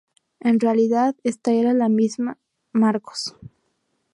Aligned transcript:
En 0.39 0.59
realidad, 0.59 1.15
esta 1.23 1.51
era 1.53 1.73
la 1.75 1.87
misma 1.87 2.39
Markos. 2.71 3.35